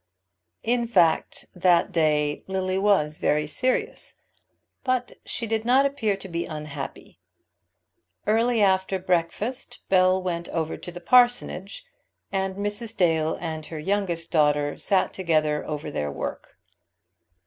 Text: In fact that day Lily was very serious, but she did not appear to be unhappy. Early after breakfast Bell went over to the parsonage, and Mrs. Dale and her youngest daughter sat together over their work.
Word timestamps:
In 0.63 0.87
fact 0.87 1.45
that 1.53 1.91
day 1.91 2.43
Lily 2.47 2.79
was 2.79 3.19
very 3.19 3.45
serious, 3.45 4.19
but 4.83 5.11
she 5.27 5.45
did 5.45 5.63
not 5.63 5.85
appear 5.85 6.17
to 6.17 6.27
be 6.27 6.43
unhappy. 6.43 7.19
Early 8.25 8.63
after 8.63 8.97
breakfast 8.97 9.81
Bell 9.89 10.19
went 10.19 10.49
over 10.49 10.75
to 10.75 10.91
the 10.91 11.01
parsonage, 11.01 11.85
and 12.31 12.55
Mrs. 12.55 12.97
Dale 12.97 13.37
and 13.39 13.67
her 13.67 13.77
youngest 13.77 14.31
daughter 14.31 14.75
sat 14.79 15.13
together 15.13 15.63
over 15.67 15.91
their 15.91 16.11
work. 16.11 16.57